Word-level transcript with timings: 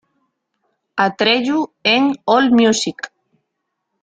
Atreyu 1.05 1.59
en 1.83 2.03
Allmusic 2.37 2.99